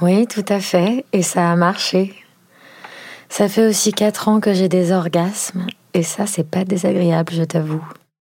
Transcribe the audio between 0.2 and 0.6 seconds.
tout à